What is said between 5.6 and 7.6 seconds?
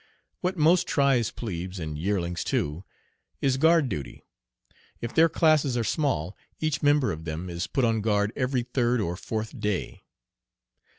are small, each member of them